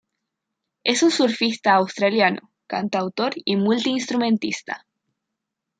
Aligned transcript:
Es 0.83 1.03
un 1.03 1.11
surfista 1.11 1.75
australiano, 1.75 2.51
cantautor 2.65 3.33
y 3.35 3.55
multinstrumentista. 3.55 4.87